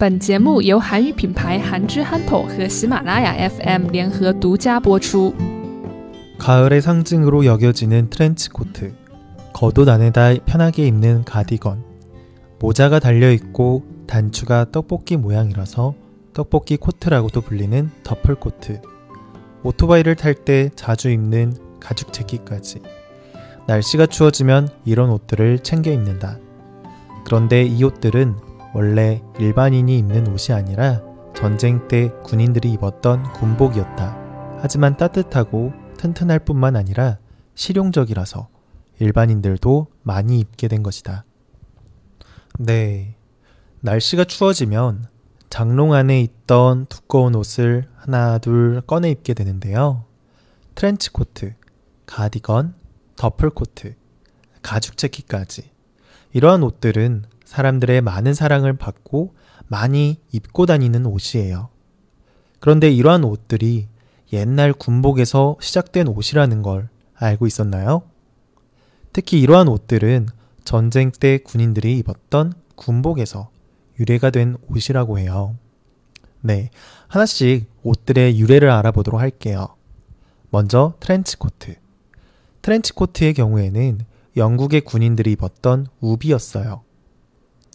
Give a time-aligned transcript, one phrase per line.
[0.00, 5.34] 本节目由韩语品牌韩之憨头和喜马拉雅 FM 联合独家播出。
[6.38, 8.94] 가을의 상징으로 여겨지는 트렌치 코트,
[9.52, 11.84] 겉옷 안에다 편하게 입는 가디건,
[12.58, 15.94] 모자가 달려있고 단추가 떡볶이 모양이라서
[16.32, 18.80] 떡볶이 코트라고도 불리는 더플 코트,
[19.64, 22.80] 오토바이를 탈 때 자주 입는 가죽 재킷까지.
[23.66, 26.38] 날씨가 추워지면 이런 옷들을 챙겨 입는다.
[27.26, 28.43] 그런데 이 옷들은
[28.75, 31.01] 원래 일반인이 입는 옷이 아니라
[31.33, 34.59] 전쟁 때 군인들이 입었던 군복이었다.
[34.59, 37.17] 하지만 따뜻하고 튼튼할 뿐만 아니라
[37.53, 38.49] 실용적이라서
[38.99, 41.23] 일반인들도 많이 입게 된 것이다.
[42.59, 43.15] 네.
[43.79, 45.05] 날씨가 추워지면
[45.49, 50.03] 장롱 안에 있던 두꺼운 옷을 하나 둘 꺼내 입게 되는데요.
[50.75, 51.53] 트렌치 코트,
[52.07, 52.75] 가디건,
[53.15, 53.95] 더플 코트,
[54.61, 55.71] 가죽 재킷까지.
[56.33, 59.33] 이러한 옷들은 사람들의 많은 사랑을 받고
[59.67, 61.69] 많이 입고 다니는 옷이에요.
[62.59, 63.87] 그런데 이러한 옷들이
[64.33, 68.03] 옛날 군복에서 시작된 옷이라는 걸 알고 있었나요?
[69.13, 70.27] 특히 이러한 옷들은
[70.65, 73.49] 전쟁 때 군인들이 입었던 군복에서
[73.99, 75.55] 유래가 된 옷이라고 해요.
[76.41, 76.69] 네,
[77.07, 79.69] 하나씩 옷들의 유래를 알아보도록 할게요.
[80.49, 81.75] 먼저 트렌치 코트.
[82.61, 83.99] 트렌치 코트의 경우에는
[84.35, 86.84] 영국의 군인들이 입었던 우비였어요.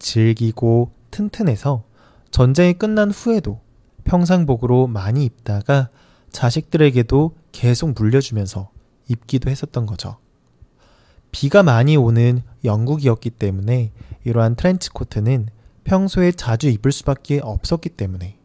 [0.01, 1.85] 질기고 튼튼해서
[2.33, 3.61] 전쟁이 끝난 후에도
[4.05, 5.89] 평상복으로 많이 입다가
[6.31, 8.71] 자식들에게도 계속 물려주면서
[9.09, 10.17] 입기도 했었던 거죠.
[11.31, 13.93] 비가 많이 오는 영국이었기 때문에
[14.25, 15.49] 이러한 트렌치 코트는
[15.85, 18.37] 평소에 자주 입을 수밖에 없었기 때문에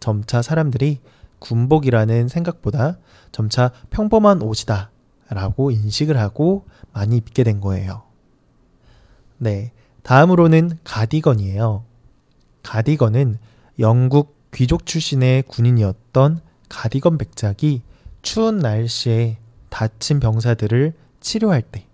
[0.00, 1.00] 점차 사람들이
[1.38, 2.98] 군복이라는 생각보다
[3.32, 4.90] 점차 평범한 옷이다
[5.28, 8.02] 라고 인식을 하고 많이 입게 된 거예요.
[9.38, 9.72] 네.
[10.02, 11.84] 다음으로는 가디건이에요.
[12.62, 13.38] 가디건은
[13.78, 17.82] 영국 귀족 출신의 군인이었던 가디건 백작이
[18.22, 21.86] 추운 날씨에 다친 병사들을 치료할 때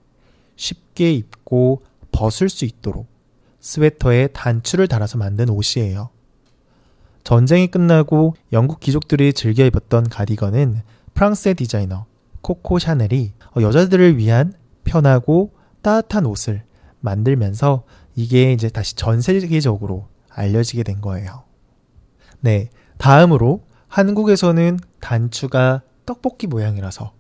[0.57, 1.83] 쉽게 입고
[2.13, 3.07] 벗을 수 있도록
[3.61, 6.11] 스웨터에 단추를 달아서 만든 옷이에요.
[7.23, 10.83] 전쟁이 끝나고 영국 귀족들이 즐겨 입었던 가디건은
[11.15, 12.07] 프랑스의 디자이너
[12.41, 14.55] 코코 샤넬이 여자들을 위한
[14.85, 15.53] 편하고
[15.83, 16.63] 따뜻한 옷을
[17.01, 21.45] 만들면서 이게 이제 다시 전 세계적으로 알려지게 된 거예요.
[22.41, 22.71] 네.
[22.99, 27.13] 다음으로 한국에서는 단추가 떡볶이 모양이라서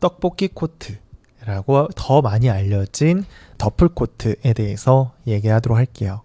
[0.00, 3.24] 떡볶이 코트라고 더 많이 알려진
[3.58, 6.22] 더플 코트에 대해서 얘기하도록 할게요.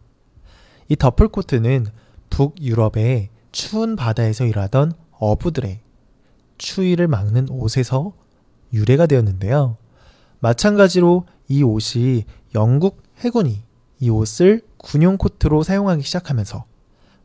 [0.88, 1.88] 이 더플 코트는
[2.30, 5.80] 북유럽의 추운 바다에서 일하던 어부들의
[6.58, 8.14] 추위를 막는 옷에서
[8.74, 9.78] 유래가 되었는데요.
[10.40, 13.62] 마찬가지로 이 옷이 영국 해군이
[14.00, 16.66] 이 옷을 군용 코트로 사용하기 시작하면서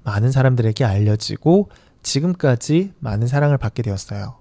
[0.04, 1.70] 많은 사람들에게 알려지고
[2.02, 4.36] 지금까지 많은 사랑을 받게 되었어요.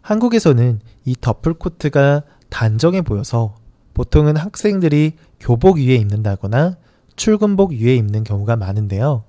[0.00, 3.54] 한국에서는 이 더플 코트가 단정해 보여서
[3.94, 6.76] 보통은 학생들이 교복 위에 입는다거나
[7.16, 9.24] 출근복 위에 입는 경우가 많은데요.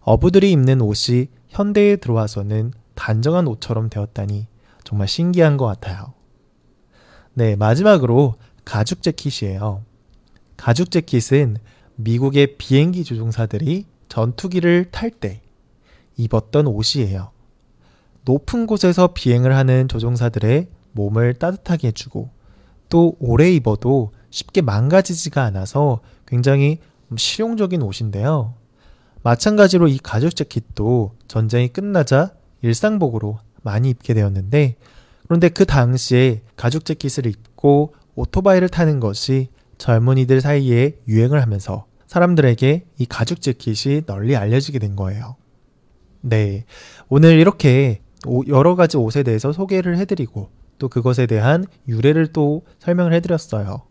[0.00, 4.46] 어부들이 입는 옷이 현대에 들어와서는 단정한 옷처럼 되었다니
[4.84, 6.14] 정말 신기한 것 같아요.
[7.34, 9.84] 네, 마지막으로 가죽 재킷이에요.
[10.58, 11.56] 가죽 재킷은
[11.94, 15.40] 미국의 비행기 조종사들이 전투기를 탈 때
[16.16, 17.30] 입었던 옷이에요.
[18.24, 22.30] 높은 곳에서 비행을 하는 조종사들의 몸을 따뜻하게 해주고
[22.88, 26.78] 또 오래 입어도 쉽게 망가지지가 않아서 굉장히
[27.16, 28.54] 실용적인 옷인데요.
[29.22, 34.76] 마찬가지로 이 가죽 재킷도 전쟁이 끝나자 일상복으로 많이 입게 되었는데
[35.24, 43.06] 그런데 그 당시에 가죽 재킷을 입고 오토바이를 타는 것이 젊은이들 사이에 유행을 하면서 사람들에게 이
[43.06, 45.36] 가죽 재킷이 널리 알려지게 된 거예요.
[46.22, 46.64] 네.
[47.08, 48.00] 오늘 이렇게
[48.48, 53.82] 여러 가지 옷에 대해서 소개를 해드리고 또 그것에 대한 유래를 또 설명을 해드렸어요.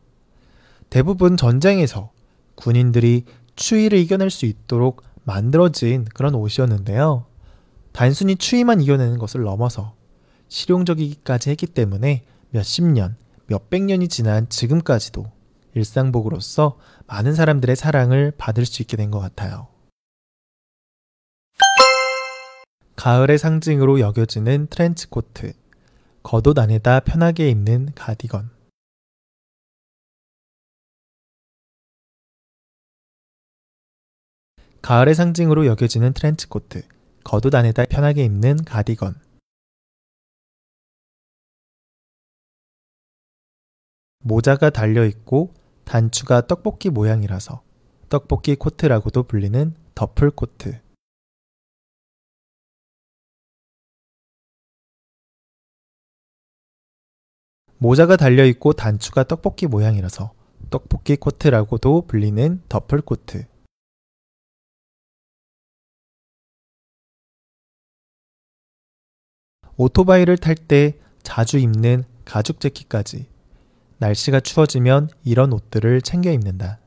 [0.89, 2.11] 대부분 전쟁에서
[2.55, 3.25] 군인들이
[3.55, 7.25] 추위를 이겨낼 수 있도록 만들어진 그런 옷이었는데요.
[7.91, 9.93] 단순히 추위만 이겨내는 것을 넘어서
[10.47, 13.15] 실용적이기까지 했기 때문에 몇십 년,
[13.47, 15.31] 몇백 년이 지난 지금까지도
[15.75, 19.67] 일상복으로서 많은 사람들의 사랑을 받을 수 있게 된 것 같아요.
[22.95, 25.53] 가을의 상징으로 여겨지는 트렌치 코트,
[26.23, 28.49] 겉옷 안에다 편하게 입는 가디건.
[34.81, 36.83] 가을의 상징으로 여겨지는 트렌치 코트,
[37.23, 39.24] 겉옷 안에다 편하게 입는 가디건.
[44.27, 47.61] 모자가 달려 있고 단추가 떡볶이 모양이라서
[48.09, 50.81] 떡볶이 코트라고도 불리는 더플 코트.
[57.77, 60.33] 모자가 달려있고 단추가 떡볶이 모양이라서
[60.71, 63.45] 떡볶이 코트라고도 불리는 더플 코트.
[69.77, 73.34] 오토바이를 탈 때 자주 입는 가죽 재킷까지
[73.97, 76.79] 날씨가 추워지면 이런 옷들을 챙겨 입는다.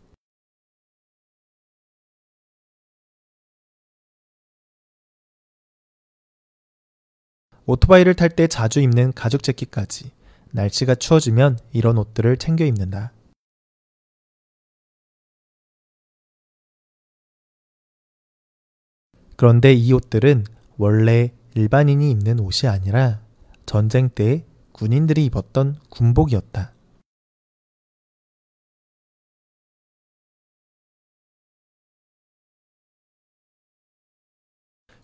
[7.64, 10.10] 오토바이를 탈 때 자주 입는 가죽 재킷까지
[10.52, 13.12] 날씨가 추워지면 이런 옷들을 챙겨 입는다.
[19.36, 20.44] 그런데 이 옷들은
[20.78, 23.22] 원래 일반인이 입는 옷이 아니라
[23.66, 26.77] 전쟁 때 군인들이 입었던 군복이었다.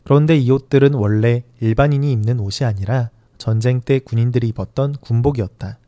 [0.04, 5.78] 그런데 이 옷들은 원래 일반인이 입는 옷이 아니라 전쟁 때 군인들이 입었던 군복이었다.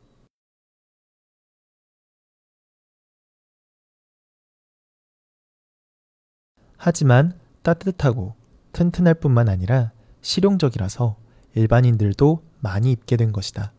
[6.79, 8.35] 하지만 따뜻하고
[8.73, 9.93] 튼튼할 뿐만 아니라
[10.23, 11.17] 실용적이라서
[11.55, 13.73] 일반인들도 많이 입게 된 것이다.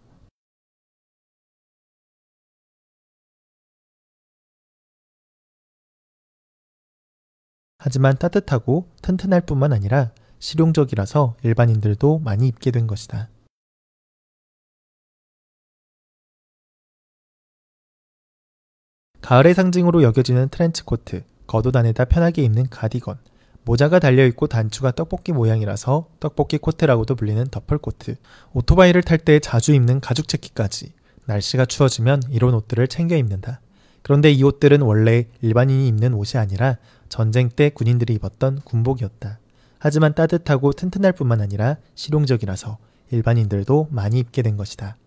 [7.79, 13.29] 하지만 따뜻하고 튼튼할 뿐만 아니라 실용적이라서 일반인들도 많이 입게 된 것이다.
[19.21, 23.17] 가을의 상징으로 여겨지는 트렌치 코트, 겉옷 안에다 편하게 입는 가디건,
[23.65, 28.15] 모자가 달려있고 단추가 떡볶이 모양이라서 떡볶이 코트라고도 불리는 더플 코트,
[28.53, 30.93] 오토바이를 탈 때 자주 입는 가죽 재킷까지
[31.25, 33.59] 날씨가 추워지면 이런 옷들을 챙겨 입는다.
[34.01, 36.77] 그런데 이 옷들은 원래 일반인이 입는 옷이 아니라
[37.09, 39.39] 전쟁 때 군인들이 입었던 군복이었다.
[39.79, 42.77] 하지만 따뜻하고 튼튼할 뿐만 아니라 실용적이라서
[43.11, 44.97] 일반인들도 많이 입게 된 것이다.